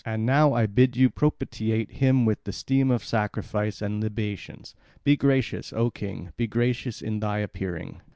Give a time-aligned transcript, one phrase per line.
[0.03, 4.73] And now I bid you propitiate him with the steam of sacrifice and libations.
[5.03, 8.01] Be gracious, O king, be gracious in thy appearing."